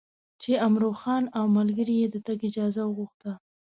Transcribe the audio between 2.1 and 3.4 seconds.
د تګ اجازه وغوښته.